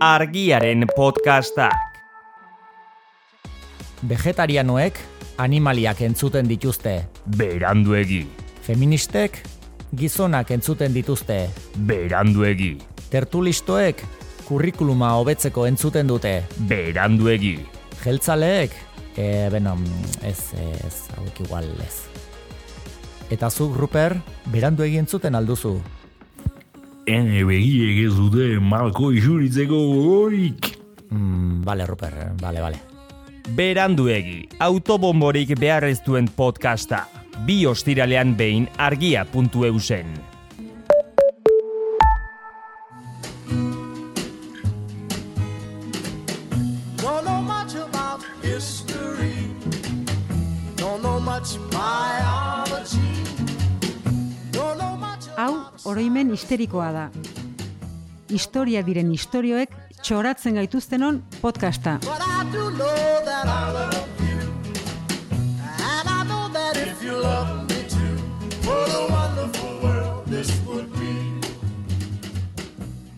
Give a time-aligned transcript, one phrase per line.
[0.00, 1.76] argiaren podcastak.
[4.08, 4.96] Vegetarianoek
[5.36, 6.94] animaliak entzuten dituzte.
[7.36, 8.22] Beranduegi.
[8.64, 9.42] Feministek
[9.92, 11.50] gizonak entzuten dituzte.
[11.84, 12.78] Beranduegi.
[13.12, 14.00] Tertulistoek
[14.48, 16.34] kurrikuluma hobetzeko entzuten dute.
[16.72, 17.58] Beranduegi.
[18.00, 18.72] Jeltzaleek,
[19.20, 19.76] e, beno,
[20.24, 22.06] ez, ez, hauek igual ez.
[23.28, 24.16] Eta zuk, Ruper,
[24.48, 25.76] berandu egin zuten alduzu.
[27.08, 30.74] Ene begiek ez dute malko isuritzeko gogorik.
[31.10, 32.80] Mm, bale, Ruper, bale, bale.
[33.56, 37.06] Beranduegi, autobomborik behar ez duen podcasta.
[37.46, 39.78] Bi ostiralean behin argia.eu
[70.26, 71.12] this would be.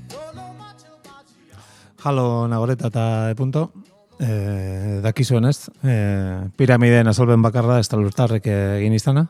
[0.09, 1.57] Don't know much about you.
[2.05, 3.71] Jalo nagoreta eta e punto.
[4.21, 9.27] E, dakizuen ez, e, piramideen azalben bakarra ez talurtarrek egin izana.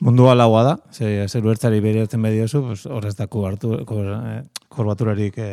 [0.00, 4.36] Mundua laua da, ze, zer uertzari beriatzen bediozu, pues, horrez daku hartu, kor, e,
[4.70, 5.48] korbaturarik e,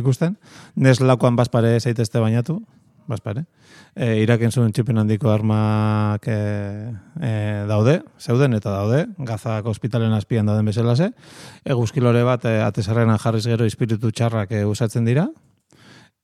[0.00, 0.38] ikusten.
[0.76, 2.62] Nes lakoan bazpare zaitezte bainatu,
[3.08, 3.44] bazpare.
[3.92, 6.38] E, iraken zuen txipen handiko armak e,
[7.20, 7.32] e,
[7.68, 11.10] daude, zeuden eta daude, gazak ospitalen azpian dauden bezalase.
[11.68, 15.28] Eguzkilore bat e, atezarrenan jarriz gero espiritu txarrak e, usatzen dira,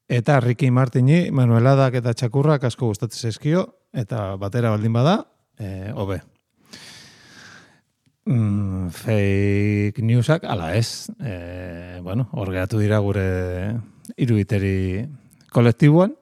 [0.04, 3.64] Eta Ricky Martini, Manueladak eta Txakurrak asko gustatzen zaizkio,
[3.96, 5.16] eta batera baldin bada,
[5.56, 6.20] e, hobe.
[8.26, 13.76] Mm, fake newsak, ala ez, e, bueno, hor geratu dira gure
[14.16, 15.04] iruditeri
[15.52, 16.14] kolektiboan,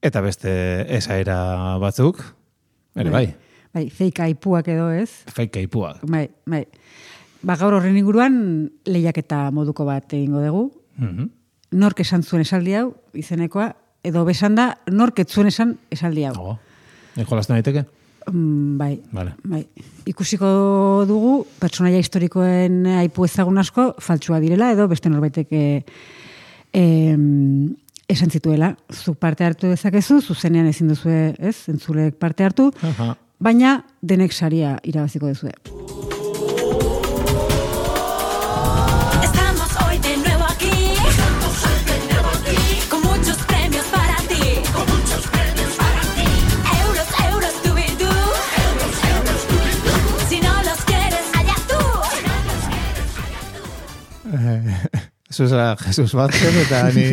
[0.00, 0.52] eta beste
[0.94, 2.22] esaera batzuk,
[2.94, 3.26] ere bai,
[3.74, 5.10] Bai, fake aipuak edo ez.
[5.34, 5.98] fake aipuak.
[6.08, 6.62] Bai, bai.
[7.42, 10.62] Ba, gaur horren inguruan lehiaketa moduko bat egingo dugu.
[10.96, 11.28] Mhm.
[11.72, 16.34] Nork esan zuen esaldi hau, izenekoa, edo besan da, nork ez zuen esan esaldi hau.
[16.38, 16.58] Oh,
[17.28, 17.84] jolasten daiteke?
[18.32, 19.34] Mm, bai, Vale.
[19.44, 19.66] bai.
[20.08, 25.64] Ikusiko dugu, pertsonaia historikoen aipu ezagun asko, faltsua direla, edo beste norbaitek e,
[26.72, 27.74] em,
[28.08, 28.74] esan zituela.
[28.92, 33.14] Zuk parte hartu dezakezu, zuzenean ezin duzu ez, entzulek parte hartu, Aha.
[33.38, 35.87] baina denek saria irabaziko duzue.
[55.38, 57.06] Zuzera Jesus batzen eta ni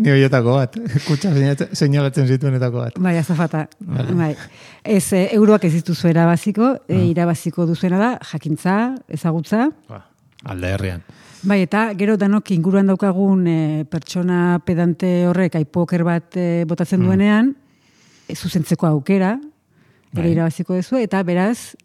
[0.00, 0.76] ni horietako bat.
[1.04, 1.32] Kutsa
[1.76, 2.98] seinalatzen zituenetako bat.
[3.02, 3.66] Bai, azafata.
[3.80, 4.32] Bai.
[4.82, 10.04] Ez, e, euroak ez dituzu erabaziko, e, irabaziko duzuena da, jakintza, ezagutza, Ba,
[10.50, 11.04] alde herrian.
[11.42, 13.58] Bai, eta gero danok inguruan daukagun e,
[13.90, 17.54] pertsona pedante horrek aipoker bat e, botatzen duenean,
[18.26, 19.36] e, zuzentzeko aukera,
[20.14, 20.32] ere Bai.
[20.32, 21.76] irabaziko duzu, eta beraz,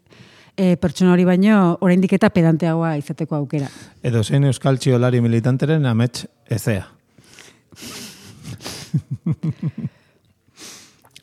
[0.56, 3.68] e, pertsona hori baino, oraindik eta pedanteagoa izateko aukera.
[4.02, 6.86] Edo zein euskal txiolari militanteren amets ezea.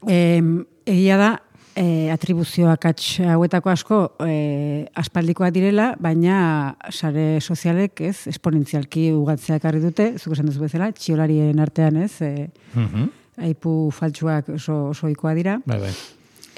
[0.07, 0.41] E,
[0.85, 1.29] egia da,
[1.79, 9.79] e, atribuzioak atx hauetako asko e, aspaldikoak direla, baina sare sozialek ez, esponentzialki ugatzea ekarri
[9.83, 13.07] dute, zuk esan duzu bezala, txiolarien artean ez, e, Mhm.
[13.47, 15.59] aipu faltsuak oso, oso ohikoa dira.
[15.65, 15.93] Bai, bai.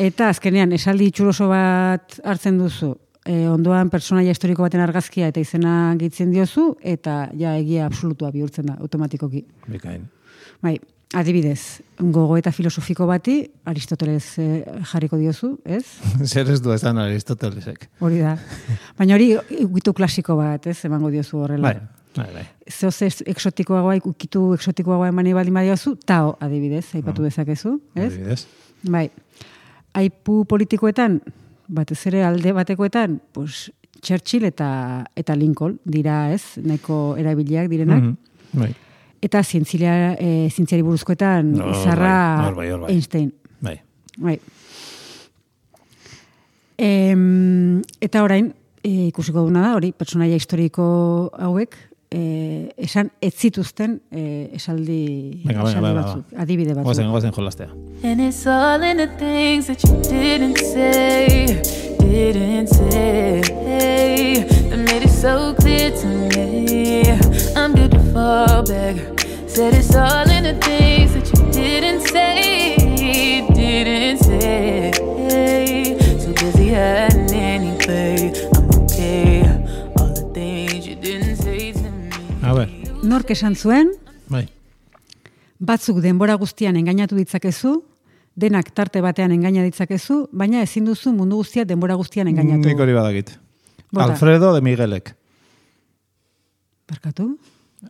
[0.01, 2.91] Eta azkenean, esaldi itxuroso bat hartzen duzu,
[3.23, 8.67] e, ondoan personaia historiko baten argazkia eta izena gehitzen diozu, eta ja egia absolutua bihurtzen
[8.67, 9.45] da, automatikoki.
[9.71, 10.03] Bikain.
[10.63, 10.75] Bai,
[11.15, 13.37] adibidez, gogo eta filosofiko bati,
[13.71, 14.49] Aristoteles eh,
[14.91, 15.85] jarriko diozu, ez?
[16.31, 17.87] Zer ez du esan Aristotelesek.
[18.03, 18.35] Hori da.
[18.99, 19.31] Baina hori
[19.63, 20.81] ukitu klasiko bat, ez?
[20.89, 21.71] Emango diozu horrela.
[21.71, 22.45] Bai, bai, bai.
[22.67, 28.11] Zeo ze eksotikoagoa, ukitu eksotikoagoa emani baldin badiozu, tao adibidez, aipatu dezakezu, ez?
[28.11, 28.41] Adibidez.
[28.83, 29.07] Bai.
[29.95, 31.21] Aipu politikoetan,
[31.71, 33.71] batez ere alde batekoetan, pues,
[34.05, 36.57] Churchill eta eta Lincoln dira, ez?
[36.61, 38.03] Nahiko erabiliak direnak.
[38.03, 38.17] Mhm.
[38.59, 38.73] Bai,
[39.25, 42.91] Eta zientzilia, e, zientziari buruzkoetan Hor izarra bai, bai.
[42.93, 43.31] Einstein.
[43.59, 43.79] bai.
[44.17, 44.39] Bai.
[46.77, 48.53] Em, eta orain,
[48.83, 51.75] e, ikusiko duna da, hori, pertsonaia historiko hauek,
[52.15, 52.21] e,
[52.87, 55.01] esan ez zituzten e, esaldi,
[55.43, 56.87] Venga, venga, esaldi bai, batzuk, adibide batzuk.
[56.89, 57.69] Goazen, goazen jolastea.
[58.03, 61.61] And it's all in the things that you didn't say,
[61.99, 63.41] didn't say,
[64.69, 67.03] that made it so clear to me.
[67.55, 68.95] I'm beautiful fall back.
[69.47, 74.91] Said it's all in the things that you didn't say, didn't say.
[76.19, 77.84] So busy hiding anyway.
[83.05, 83.91] Nork esan zuen,
[84.29, 84.47] bai.
[85.59, 87.75] batzuk denbora guztian engainatu ditzakezu,
[88.35, 92.67] denak tarte batean engaina ditzakezu, baina ezin duzu mundu guztia denbora guztian engainatu.
[92.67, 93.35] Nik hori badakit.
[93.91, 94.09] Bota.
[94.09, 95.13] Alfredo de Miguelek.
[96.89, 97.37] Barkatu?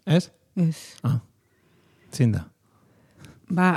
[0.06, 0.30] Ez?
[0.56, 0.78] Ez.
[1.04, 1.20] Ah.
[2.14, 2.46] Zin da.
[3.50, 3.72] Ba,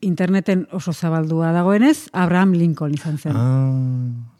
[0.00, 3.36] interneten oso zabaldua dagoenez, Abraham Lincoln izan zen.
[3.36, 4.30] Ah.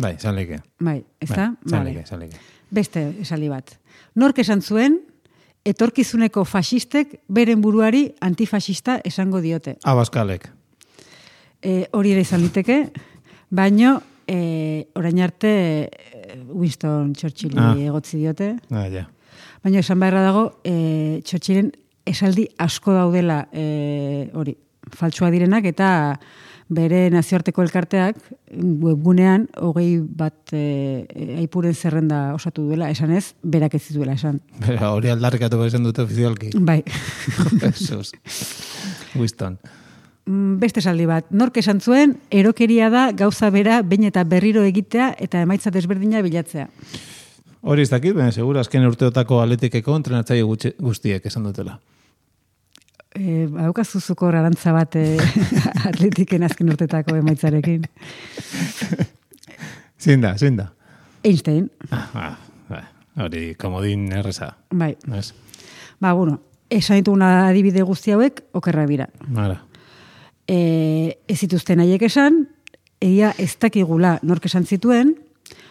[0.00, 0.62] Bai, esan leke.
[0.80, 1.52] Bai, ez da?
[1.68, 2.40] Bai, esan leke.
[2.70, 3.76] Beste esaldi bat.
[4.14, 4.98] Nork esan zuen,
[5.64, 9.76] etorkizuneko fasistek beren buruari antifasista esango diote.
[9.84, 10.48] Abaskalek.
[11.62, 12.78] E, hori ere izan liteke,
[13.50, 15.50] baino e, orain arte
[15.90, 17.74] e, Winston Churchilli Ah.
[17.76, 18.54] egotzi diote.
[18.70, 19.06] Ah, ja.
[19.62, 21.72] Baina esan beharra dago, e, Churchillen
[22.08, 24.56] esaldi asko daudela e, hori,
[24.96, 26.18] faltsua direnak eta
[26.70, 28.18] bere nazioarteko elkarteak
[28.54, 31.04] webgunean hogei bat e,
[31.42, 34.38] aipuren zerrenda osatu duela, esan ez, berak ez zituela esan.
[34.62, 36.52] Bera, hori aldarrikatuko izan dute ofizialki.
[36.54, 36.80] Bai,
[37.62, 38.14] Jesus.
[39.16, 39.58] Winston.
[40.30, 45.14] Mm, beste esaldi bat, nork esan zuen, erokeria da gauza bera behin eta berriro egitea
[45.18, 46.68] eta emaitza desberdina bilatzea.
[47.60, 50.46] Hori ez dakit, baina segura azken urteotako atletikeko entrenatzaile
[50.78, 51.80] guztiek esan dutela.
[53.14, 55.16] E, Badaukazu zuko arantza bat e,
[55.88, 57.82] atletiken azken urtetako emaitzarekin.
[60.00, 60.70] Zin da, zin da.
[61.24, 62.36] Einstein, Ah, ah,
[62.70, 62.82] bai.
[63.20, 64.54] Hori, komodin erreza.
[64.72, 64.94] bai.
[65.18, 65.32] Ez?
[66.00, 66.38] Ba, bueno,
[66.70, 69.08] esan dituguna adibide guzti hauek, okerra dira.
[69.28, 69.58] Mara.
[70.48, 72.46] E, ez zituzten haiek esan,
[73.00, 75.12] egia ez dakigula nork esan zituen,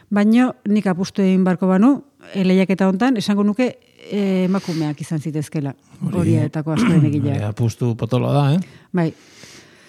[0.10, 1.96] baino nik apustu egin barko banu,
[2.38, 3.72] eleiak eta hontan, esango nuke
[4.12, 5.74] emakumeak izan zitezkela.
[6.12, 7.50] Horietako askoren Hori egilea.
[7.50, 8.60] apustu potolo da, eh?
[8.94, 9.14] Bai,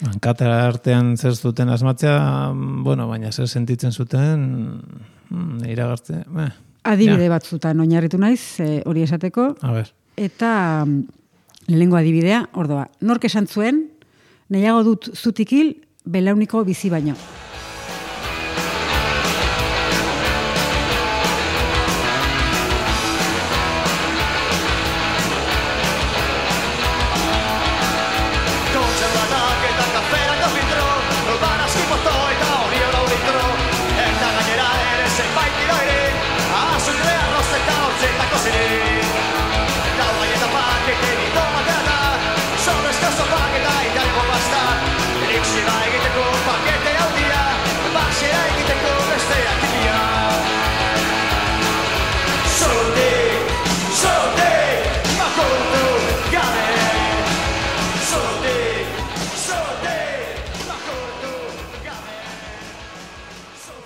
[0.00, 2.52] Hankatera artean zer zuten asmatzea,
[2.84, 4.80] bueno, baina zer sentitzen zuten,
[5.28, 6.48] mm, iragartze, eh,
[6.84, 7.30] adibide Ja.
[7.34, 9.92] batzutan oinarritu naiz, e, hori esateko, a ber.
[10.16, 11.02] eta mm,
[11.68, 13.90] lehenengo adibidea, ordoa, nork esan zuen,
[14.48, 17.14] nahiago dut zutikil, belauniko bizi baino.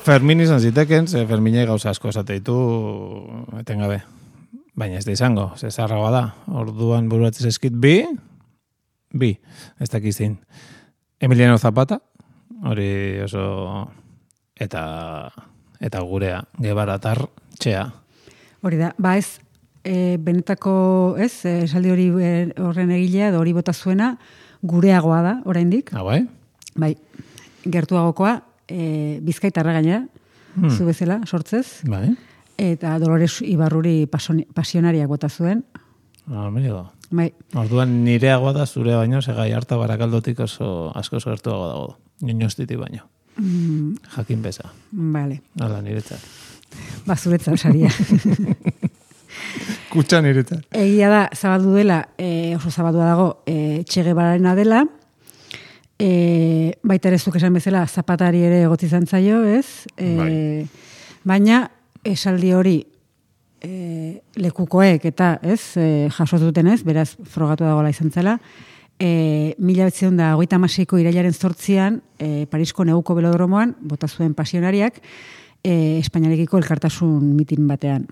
[0.04, 2.54] Fermin izan ziteken, ze Ferminei gauza asko esate ditu
[3.56, 4.02] etengabe.
[4.76, 6.22] Baina ez da izango, ze zarragoa da.
[6.60, 8.02] Orduan buruatzen eskit bi,
[9.16, 9.30] bi,
[9.80, 10.36] ez dakizin.
[11.24, 12.02] Emiliano Zapata,
[12.68, 12.90] hori
[13.24, 13.46] oso,
[14.60, 14.84] eta,
[15.80, 17.24] eta gurea, gebaratar,
[17.56, 17.88] txea.
[18.60, 19.38] Hori da, ba ez,
[19.88, 20.74] e, benetako,
[21.16, 24.18] ez, e, esaldi hori e, horren egilea, edo hori bota zuena,
[24.60, 25.94] gureagoa da, oraindik.
[25.96, 26.26] Ah, bai?
[26.76, 26.96] Bai,
[27.64, 30.04] gertuagokoa, e, bizkaitarra gainera,
[30.54, 30.70] Hmm.
[30.70, 32.14] zu bezala, sortzez, Bai?
[32.56, 34.06] eta Dolores Ibarruri
[34.54, 35.64] pasionariak bota zuen.
[36.30, 36.92] Ah, amigo.
[37.10, 41.98] Bai, Orduan nireagoa da zure baino, segai harta barakaldotik oso asko gertuago dago.
[42.20, 43.02] Ninostitik baino.
[43.36, 44.70] mm, Jakin beza.
[44.92, 46.20] vale, Hala, niretzat.
[47.06, 47.90] ba, zuretzat saria.
[49.90, 50.64] Kutsa niretzat.
[50.74, 54.84] Egia da, zabaldu dela, e, oso zabaldua dago, e, txege bararena dela,
[55.98, 59.86] e, baita ere zuk esan bezala, zapatari ere egotzi izan zaio, ez?
[59.96, 60.66] E,
[61.24, 61.62] Baina,
[62.04, 62.78] esaldi hori,
[63.64, 68.38] e, lekukoek eta, ez, e, jaso zuten ez, beraz, frogatu dagoela izan zela,
[69.00, 75.00] e, mila betzion da, hogeita amaseiko irailaren zortzian, e, Parisko neguko belodromoan, bota zuen pasionariak,
[75.64, 78.06] e, Espainiarekiko elkartasun mitin batean.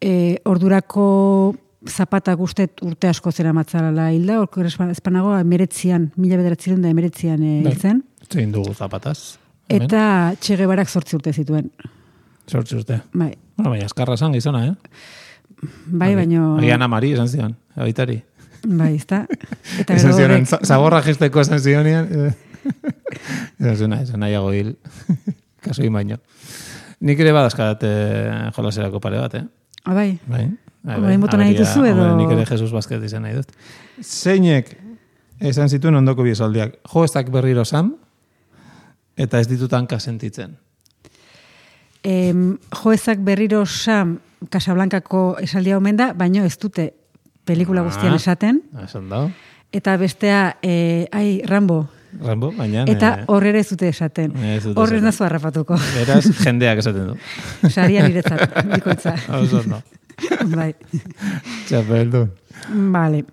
[0.00, 1.56] E, ordurako
[1.88, 7.62] zapatak ustet urte asko zera matzala hilda, orko espanago emeretzian, mila bederatziren da emeretzian e,
[7.64, 7.72] Bai.
[7.72, 8.02] hiltzen.
[8.32, 9.36] Zein dugu zapataz.
[9.68, 9.86] Hemen.
[9.88, 11.70] Eta txege barak sortzi urte zituen.
[12.48, 13.00] Sortzi urte.
[13.12, 14.74] Bai, Bueno, baina eskarra zan gizona, eh?
[15.86, 16.56] bai baino...
[16.58, 18.16] Agian amari esan zion, abitari.
[18.66, 19.26] Bai, ezta?
[19.80, 22.08] Eta Esan horrek, za- zaborra jisteko esan zionean.
[22.10, 22.32] eh.
[23.60, 24.74] Esan zuna, esan nahiago hil.
[25.64, 26.18] Kaso baino.
[27.04, 29.44] Nik ere badazkat eh, jolaserako pare bat, eh?
[29.84, 30.48] ah, bai, Bai.
[30.84, 33.52] Bai, Orain bota nahi dituzu edo- Nik ere Jesus Basket izan nahi dut.
[34.04, 34.74] Zeinek
[35.40, 36.74] esan zituen ondoko bi esaldiak.
[36.92, 37.94] Jo ezak berriro sam,
[39.16, 40.58] eta ez ditutan kasentitzen.
[42.04, 44.18] Em, joezak berriro Sam
[44.50, 46.90] Casablancako esaldia omen da, baino ez dute
[47.48, 48.16] pelikula guztian Ah.
[48.20, 48.60] esaten.
[48.84, 49.30] Esan da.
[49.72, 51.86] Eta bestea, e, ai, Rambo.
[52.22, 52.84] Rambo, baina...
[52.86, 54.36] Eta eh, horrera ez dute esaten.
[54.36, 55.04] Ez Horrez esaten.
[55.04, 55.74] nazu harrapatuko.
[55.96, 57.16] Beraz, jendeak esaten du.
[57.74, 59.16] Saria niretzat, bikoitza.
[59.40, 59.80] Oso no.
[60.56, 60.72] Bai.
[61.68, 62.30] Txapeldun.
[62.94, 63.24] Vale.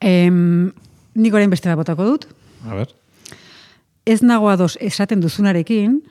[0.00, 0.72] Em,
[1.14, 2.28] nik orain beste botako dut.
[2.64, 2.94] A ver.
[4.04, 6.02] Ez nago ados esaten duzunarekin,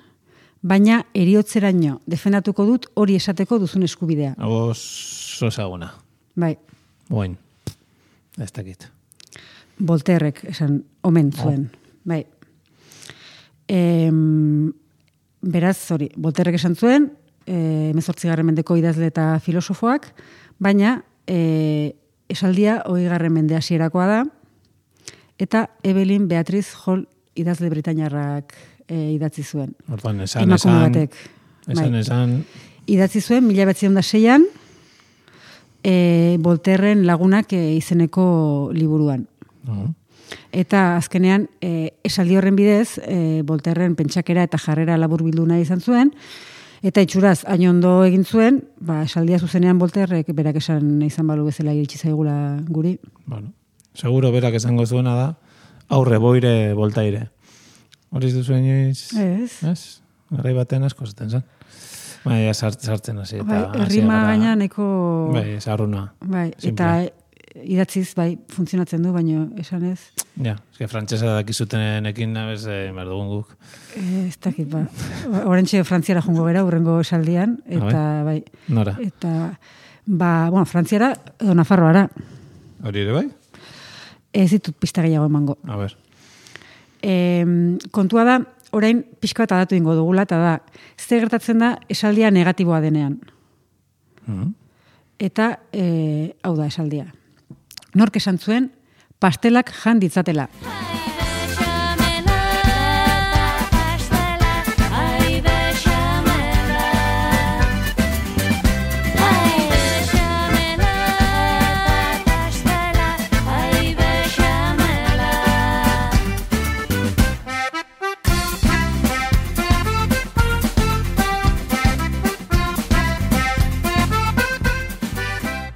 [0.62, 4.34] baina eriotzeraino defendatuko dut hori esateko duzun eskubidea.
[4.42, 5.92] Oso ezaguna.
[6.36, 6.56] Bai,
[7.10, 7.38] Boin.
[8.42, 8.88] Ez dakit.
[9.78, 11.68] Volterrek esan omen zuen.
[12.08, 12.24] Bai.
[13.68, 14.72] Em,
[15.42, 17.12] beraz, hori, Volterrek esan zuen,
[17.46, 20.10] e, mezortzigarren mendeko idazle eta filosofoak,
[20.60, 21.96] baina e,
[22.30, 24.20] esaldia hoi garren mende hasierakoa da,
[25.40, 28.54] eta Evelyn Beatriz Hall idazle britainarrak
[28.88, 29.74] e, idatzi zuen.
[29.92, 31.18] Orduan, esan, Emakume esan, batek.
[31.68, 32.00] esan, Bai.
[32.00, 32.38] esan,
[32.84, 34.44] Idatzi zuen, mila batzion da seian,
[35.84, 39.28] e, Volterren lagunak e, izeneko liburuan.
[39.68, 39.94] no.
[40.52, 45.82] Eta azkenean, e, esaldi horren bidez, e, Volterren pentsakera eta jarrera labur bildu nahi izan
[45.82, 46.14] zuen,
[46.84, 51.74] eta itxuraz, hain ondo egin zuen, ba, esaldia zuzenean Volterrek berak esan izan balu bezala
[51.76, 52.36] iritsi zaigula
[52.68, 52.98] guri.
[53.26, 53.54] Bueno,
[53.96, 55.28] seguro berak esango zuena da,
[55.90, 57.30] aurre boire voltaire.
[58.14, 59.10] Hori duzu inoiz?
[59.18, 59.64] Ez.
[59.66, 59.82] Ez?
[60.34, 61.44] Garai batean asko zaten zen.
[62.54, 63.46] Sart, sartzen hasi eta...
[63.48, 64.86] Bai, errima gaina neko...
[65.34, 66.06] Bai, zarruna.
[66.24, 66.72] bai, Simple.
[66.72, 67.23] eta
[67.62, 70.00] idatziz, bai, funtzionatzen du, baino esan ez.
[70.42, 73.52] Ja, eske frantsesa dakizutenekin nabez eh, behar dugun guk.
[74.00, 74.86] Eh, Ez dakit, ba.
[75.46, 78.40] Horentxe frantziara jungo gera, urrengo esaldian, eta bai,
[78.74, 78.96] Nora?
[79.02, 79.34] eta
[80.06, 82.08] ba, bueno, frantziara edo nafarroara.
[82.84, 83.28] Hori ere bai?
[84.34, 85.60] Ez ditut pista gehiago emango.
[85.70, 85.94] A ber.
[87.04, 87.46] E,
[87.92, 88.40] kontua da,
[88.74, 90.54] orain pixka bat adatu ingo dugula, eta da,
[90.98, 93.20] ze gertatzen da esaldia negatiboa denean.
[94.26, 94.54] Mhm.
[95.20, 97.14] Eta, e, hau da esaldia.
[97.94, 98.72] Nork esan zuen,
[99.22, 100.48] pastelak jan ditzatela.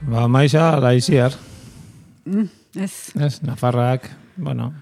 [0.08, 1.47] Ba, maiza, laiziar.
[2.28, 4.74] Mm, ez, Ez, Nafarrak, bueno,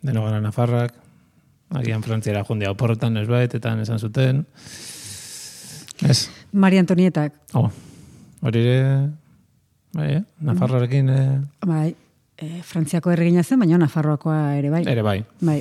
[0.00, 0.94] deno gara Nafarrak,
[1.76, 4.46] agian frantziara jundia oporretan ez baetetan esan zuten.
[6.08, 7.68] Ez, Maria Antonietak, oh,
[8.40, 8.80] hori ere,
[9.92, 10.22] bai, eh?
[10.48, 11.90] Nafarrarekin eh, bai,
[12.36, 14.84] e, Frantziako erregina zen, baina Nafarroakoa ere bai.
[14.88, 15.18] ere bai.
[15.40, 15.60] Bai.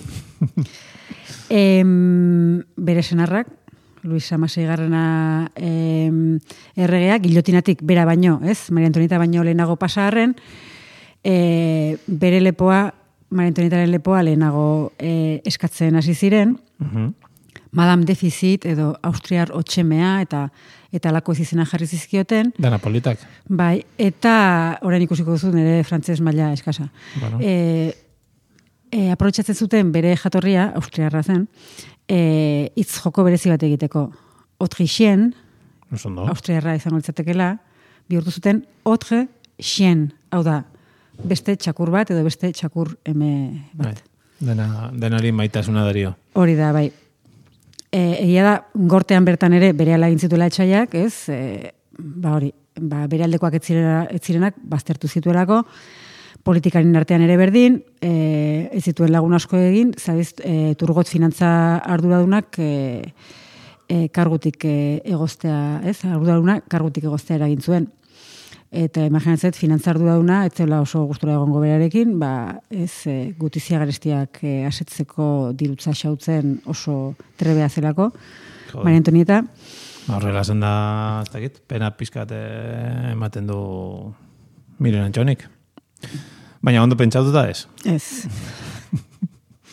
[1.49, 3.51] em, bere senarrak,
[4.05, 6.39] Luis Amasei garrana em,
[6.77, 8.69] erregeak, gilotinatik bera baino, ez?
[8.71, 10.37] Maria Antonieta baino lehenago pasaharren,
[11.25, 12.93] e, bere lepoa,
[13.33, 17.13] Maria Antonietaren lepoa lehenago e, eskatzen hasi ziren, Mhm.
[17.75, 20.45] Madame Deficit edo Austriar Otxemea eta
[20.95, 23.19] eta lako ez izena jarri zizkioten, Dana politak.
[23.49, 26.89] bai, eta orain ikusiko duzu nire frantzes maila eskasa.
[27.19, 27.39] Bueno.
[27.41, 27.95] E,
[28.91, 31.47] e, zuten bere jatorria, austriarra zen,
[32.07, 34.11] e, hitz joko berezi bat egiteko.
[35.91, 36.27] Oso ondo.
[36.27, 37.57] austriarra izango litzatekela,
[38.07, 39.27] bihurtu zuten autre
[39.59, 40.63] chien, hau da,
[41.23, 43.31] beste txakur bat edo beste txakur eme
[43.73, 43.93] Bai.
[43.93, 44.03] bat.
[44.39, 46.15] Dena, denari maitasuna dario.
[46.35, 46.89] Hori da, bai.
[47.91, 51.29] E, egia da, gortean bertan ere bere ala egin zituela etxaiak, ez?
[51.31, 55.61] E, ba hori, ba, bere aldekoak ez, zirena, ez zirenak baztertu zituelako,
[56.45, 62.59] politikaren artean ere berdin, e, ez zituen lagun asko egin, zabiz, e, turgot finantza arduradunak
[62.59, 62.71] e,
[63.87, 64.75] e, kargutik e,
[65.15, 66.01] egoztea, ez?
[66.03, 67.87] Arduraduna kargutik egoztea eragin zuen.
[68.71, 74.41] Eta imaginatzet, finantza arduraduna, ez zela oso gustura egongo berarekin, ba, ez e, gutizia garestiak
[74.43, 78.11] e, asetzeko dirutza xautzen oso trebea zelako.
[78.71, 78.83] Joder.
[78.83, 79.43] Maria Antonieta,
[80.05, 80.71] Horrela zen da,
[81.23, 83.57] ez dakit, pena pizkat eh, ematen du
[84.83, 85.47] miren antxonik.
[86.65, 87.65] Baina ondo pentsatuta ez.
[87.89, 88.27] ez.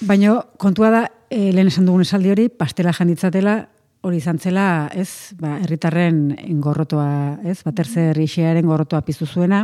[0.08, 3.58] Baina kontua da, e, lehen esan dugun esaldi hori, pastela janditzatela,
[4.02, 9.62] hori izan zela, ez, ba, herritarren engorrotoa, ez, baterze herrixearen gorrotoa piztu zuena,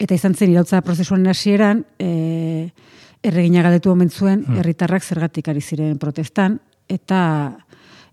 [0.00, 2.68] eta izan zen irautza prozesuaren hasieran, e,
[3.24, 7.22] erregina galdetu omen zuen, herritarrak zergatik ari ziren protestan, eta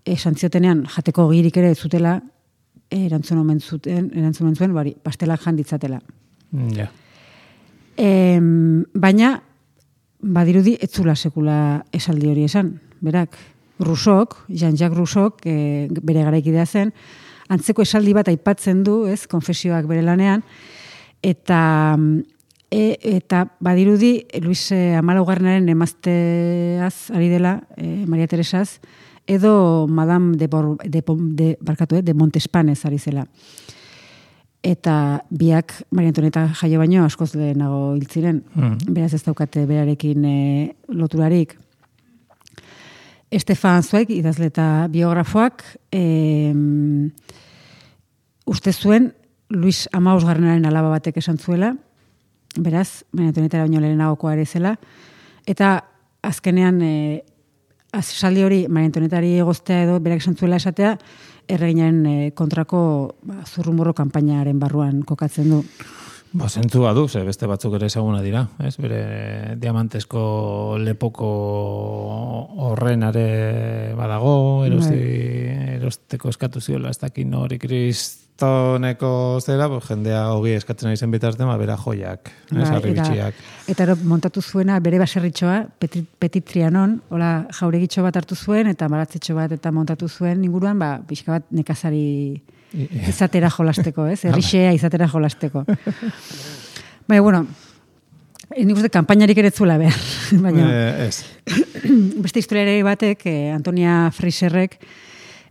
[0.08, 2.16] esan ziotenean jateko girik ere ez zutela,
[2.88, 6.00] erantzun omen zuten, erantzun omen zuen, bari, pastelak jan ditzatela.
[6.72, 6.88] Ja.
[8.00, 9.34] Em, baina,
[10.22, 12.72] badirudi, etzula sekula esaldi hori esan.
[13.04, 13.36] Berak,
[13.80, 16.92] Rusok, Jean-Jacques Rusok, e, bere garaikidea zen,
[17.48, 20.42] antzeko esaldi bat aipatzen du, ez, konfesioak bere lanean,
[21.22, 21.96] eta
[22.70, 28.80] e, eta badirudi Luis eh, Amalaugarrenaren emazteaz ari dela, e, Maria Teresaz,
[29.26, 33.26] edo Madame de, Bor, de, de, barkatu, eh, de Montespanez ari zela.
[34.62, 38.42] Eta biak Maria Antonieta jaio baino askoz lehenago hil ziren.
[38.54, 38.92] Mhm.
[38.92, 40.38] Beraz ez daukate berarekin e,
[40.88, 41.56] loturarik.
[43.30, 46.52] Estefan Zuaik, idazle eta biografoak, e,
[48.48, 49.10] uste zuen
[49.52, 51.74] Luis Amaus Garrenaren alaba batek esan zuela,
[52.56, 54.74] beraz, Maria Antonieta baino lehenagokoa ere zela,
[55.46, 55.74] eta
[56.24, 56.94] azkenean e,
[57.98, 60.96] esaldi hori Maria Antonietari egoztea edo berak esan zuela esatea,
[61.48, 62.80] erreginaren e, kontrako
[63.28, 65.62] ba, zurrumurro kanpainaren barruan kokatzen du.
[66.32, 68.74] Ba, zentzu badu, ze beste batzuk ere ezaguna dira, ez?
[68.76, 71.28] Bere diamantesko lepoko
[72.68, 74.98] horren are badago, erosti,
[75.78, 81.48] erosteko eskatu ziola, ez dakin hori kristoneko zera, pues, jendea hogi eskatzen ari zen bitartean,
[81.48, 87.00] ba, bera joiak, ez, Bai, harri eta- ero, montatu zuena bere baserritxoa, petit, petit trianon,
[87.08, 91.48] hola jauregitxo bat hartu zuen, eta maratzetxo bat eta montatu zuen inguruan, ba, pixka bat
[91.50, 92.42] nekazari
[93.12, 94.20] izatera jolasteko, ez?
[94.28, 95.64] Errixea izatera jolasteko.
[97.08, 97.42] Baina, bueno,
[98.56, 99.98] nik uste kanpainarik ere ez zuela behar.
[100.44, 101.24] Baina, Eh, ez.
[102.24, 104.78] beste historiare batek, eh, Antonia Freiserrek,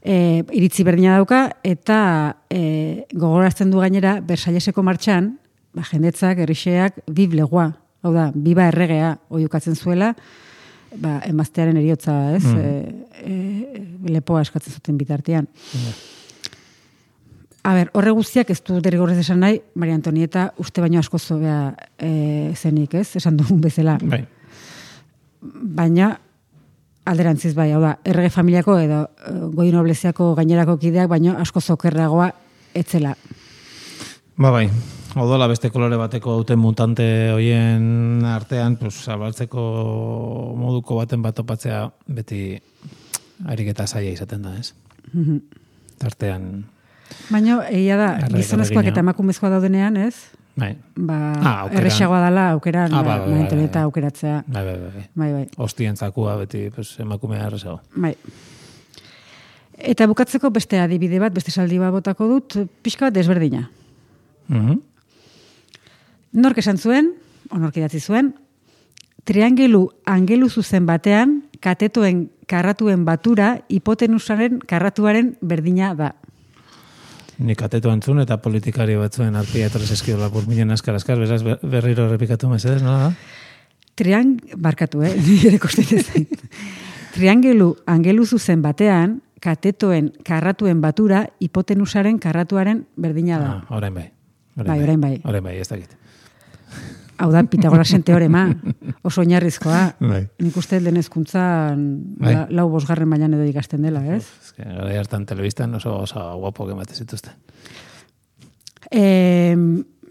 [0.03, 1.99] eh, iritzi berdina dauka, eta
[2.49, 5.37] eh, gogorazten du gainera, Versailleseko martxan,
[5.73, 7.71] ba, jendetzak, errixeak, bib legua,
[8.05, 10.13] hau da, biba erregea, oiukatzen zuela,
[10.95, 12.45] ba, emaztearen eriotza, ez?
[12.45, 13.01] Mm.
[13.17, 13.81] E,
[14.13, 15.49] lepoa eskatzen zuten bitartean.
[17.67, 21.73] A ber, horre guztiak ez du derrigorrez esan nahi, Maria Antonieta uste baino asko zobea
[21.99, 23.09] e, zenik, ez?
[23.19, 24.21] Esan dugun bezala Bai.
[25.41, 26.13] baina
[27.07, 32.29] alderantziz bai, hau da, errege familiako edo eh, goi nobleziako gainerako kideak, baino asko zokerragoa
[32.75, 33.13] etzela.
[34.37, 34.65] Ba bai,
[35.15, 39.63] odola beste kolore bateko hauten mutante hoien artean, pues, zabaltzeko
[40.59, 42.41] moduko baten bat topatzea beti
[43.47, 44.73] ariketa zaila izaten da, ez?
[45.97, 46.65] Tartean,
[47.29, 50.15] Baina, egia da, gizonezkoak eta emakumezkoa daudenean, ez?
[50.57, 53.81] bai, Ba, Ah, erresagoa dela aukeran, Ah, bai, ba, bai, bai, bai.
[53.83, 54.43] aukeratzea.
[54.47, 55.09] bai, bai, bai, bai.
[55.15, 57.81] Bai, bai, Ostien zakua beti, pues, emakumea errezago.
[57.95, 58.15] bai.
[59.77, 63.69] Eta bukatzeko beste adibide bat, beste saldi bat botako dut, pixka bat desberdina.
[64.47, 64.79] Mhm.
[66.33, 67.13] Nork esan zuen,
[67.51, 68.33] onork idatzi zuen,
[69.23, 76.15] triangelu angelu zuzen batean, katetoen karratuen batura, hipotenusaren karratuaren berdina da.
[77.39, 82.07] Nik atetu entzun eta politikari batzuen arpia etorrez eskiola burminen askar askar, beraz ber- berriro
[82.07, 83.11] errepikatu mesedez, nola da?
[83.97, 85.13] Triang, barkatu, eh?
[85.27, 85.59] Nire.
[87.13, 93.51] Triangelu angelu zuzen batean, katetoen karratuen batura, hipotenusaren karratuaren berdina da.
[93.55, 94.09] Ah, orain bai.
[94.57, 95.15] Bai, orain bai.
[95.23, 95.93] Orain bai, ez dakit.
[97.17, 98.43] Hau da, Pitagorasen teorema,
[99.07, 99.79] oso oinarrizkoa.
[99.99, 100.21] Bai.
[100.43, 101.81] Nik uste lehen hezkuntzan
[102.21, 102.33] Bai.
[102.35, 104.23] la- lau bosgarren mailan edo ikasten dela, ez?
[104.43, 107.33] Ez que gara hartan telebistan oso, oso guapo gemate zituzten.
[108.91, 109.55] E,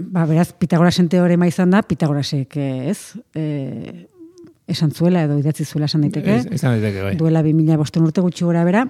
[0.01, 2.99] ba, beraz, Pitagorasen teorema izan da, Pitagorasek eh, ez,
[3.35, 4.09] e,
[4.69, 7.15] esan zuela edo idatzi zuela esan daiteke, Ez- Izan daiteke, bai.
[7.17, 8.83] duela 2000 bosten urte gutxi gora bera,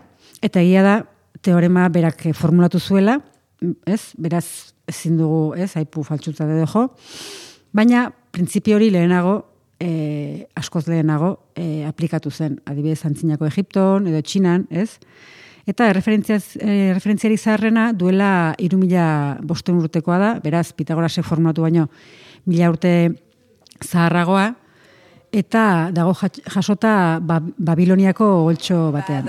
[0.42, 0.96] eta egia da,
[1.44, 3.20] teorema berak eh, formulatu zuela,
[3.86, 4.46] ez, beraz,
[4.88, 6.88] ezin dugu, ez, aipu faltxutza edo jo,
[7.72, 9.38] baina, printzipio hori lehenago,
[9.80, 14.98] e, askoz lehenago e, aplikatu zen, adibidez, antzinako Egipton edo Txinan, ez,
[15.66, 19.06] Eta referentziaz, e, referentziari zaharrena duela iru mila
[19.42, 21.88] bosten urtekoa da, beraz, Pitagorasek formulatu baino
[22.46, 22.92] mila urte
[23.82, 24.46] zaharragoa,
[25.34, 26.14] eta dago
[26.46, 29.26] jasota ba, Babiloniako oltxo batean.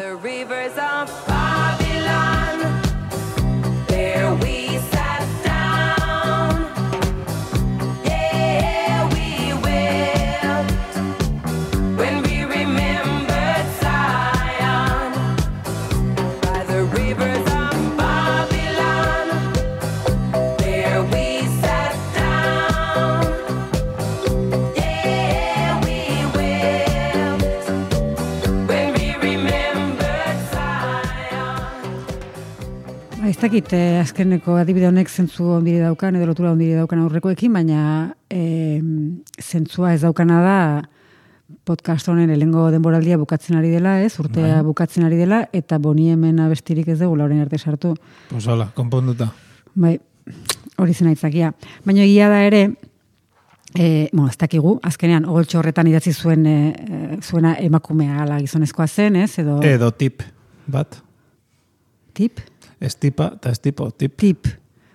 [33.38, 37.82] Ez dakit, eh, azkeneko adibide honek zentzu ondire daukan, edo lotura ondire daukan aurrekoekin, baina
[38.34, 38.82] eh,
[39.38, 40.56] zentzua ez daukana da
[41.70, 44.16] podcast honen helengo denboraldia bukatzen ari dela, ez?
[44.18, 47.94] Urtea bukatzen ari dela, eta boni hemen abestirik ez dugu lauren arte sartu.
[48.34, 49.30] Hola, konponduta.
[49.76, 49.94] Bai,
[50.82, 51.54] hori zen aitzakia.
[51.86, 52.66] Baina egia da ere,
[53.78, 58.90] e, bueno, ez dakigu, azkenean, ogoltxo horretan idatzi zuen e, e, zuena emakumea ala gizonezkoa
[58.90, 59.36] zen, ez?
[59.46, 60.26] Edo Edo tip,
[60.66, 61.04] bat.
[62.18, 62.42] tip?
[62.80, 64.16] Ez tipa eta ez tipo, tip.
[64.18, 64.48] Tip.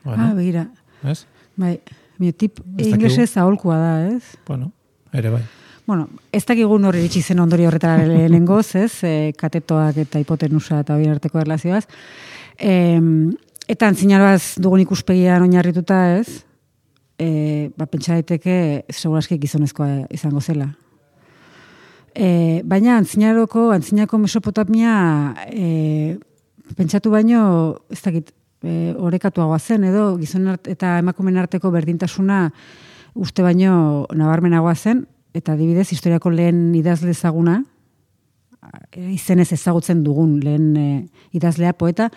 [0.04, 0.28] Bueno.
[0.30, 0.68] Ah, begira.
[1.02, 1.24] Ez?
[1.56, 1.80] Bai,
[2.18, 4.22] mi tip inglesez aholkua da, ez?
[4.46, 4.72] Bueno,
[5.12, 5.42] ere bai.
[5.86, 8.92] Bueno, ez dakigu nor iritsi zen ondorio horretara lehenengoz, ez?
[9.02, 11.84] E, katetoak eta hipotenusa eta hori arteko erlazioaz.
[12.58, 13.00] E,
[13.68, 16.44] eta antzinaroaz dugun ikuspegian oinarrituta, ez?
[17.18, 20.70] E, ba, pentsa daiteke seguraski gizonezkoa izango zela.
[22.14, 24.94] E, baina antzinaroko, antzinako Mesopotamia
[25.48, 26.18] e,
[26.76, 27.42] pentsatu baino,
[27.90, 28.32] ez dakit,
[28.62, 32.46] e, orekatuagoa zen, edo gizon eta emakumen arteko berdintasuna
[33.14, 37.60] uste baino nabarmenagoa zen, eta adibidez historiako lehen idazle ezaguna,
[38.92, 40.86] e, izenez ezagutzen dugun lehen e,
[41.36, 42.10] idazlea poeta,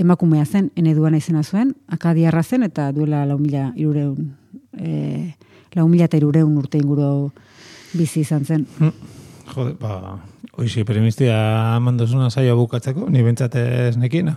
[0.00, 4.32] emakumea zen, eneduana izena zuen, akadiarra zen, eta duela lau mila irureun,
[4.78, 5.34] e,
[5.76, 7.30] lau mila eta irureun urte inguru
[7.94, 8.66] bizi izan zen.
[9.50, 10.18] Jode, ba,
[10.60, 11.36] oizi premistia
[11.80, 14.36] mandosuna saio bukatzeko, ni bentsate ez nekina.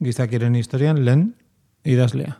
[0.00, 1.26] Gizakiren historian lehen
[1.84, 2.36] idazlea.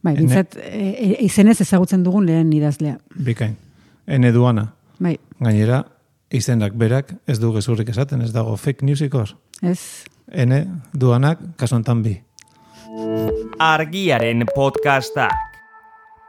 [0.00, 2.96] Bai, bintzat, e, e, izenez ezagutzen dugun lehen idazlea.
[3.26, 3.56] Bikain.
[4.06, 4.68] Ene duana.
[5.02, 5.82] Bai, Gainera,
[6.30, 9.34] izenak berak ez du gezurrik esaten, ez dago fake newsikor.
[9.62, 10.06] ez?
[10.30, 12.16] Ene duanak kasu hontan bi.
[13.58, 15.49] Argiaren podcastak.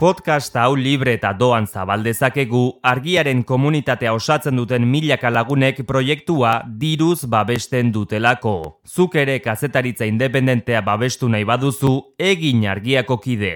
[0.02, 7.92] Podcast hau libre eta doan zabaldezakegu argiaren komunitatea osatzen duten milaka lagunek proiektua diruz babesten
[7.94, 8.56] dutelako.
[8.82, 13.54] Zuk ere kazetaritza independentea babestu nahi baduzu, egin argiako kide.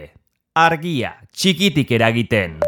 [0.53, 2.60] Argia, txikitik eragiten.